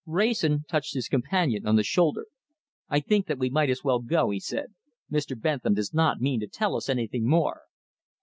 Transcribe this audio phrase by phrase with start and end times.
[0.07, 2.25] Wrayson touched his companion on the shoulder.
[2.89, 4.73] "I think that we might as well go," he said.
[5.11, 5.39] "Mr.
[5.39, 7.61] Bentham does not mean to tell us anything more."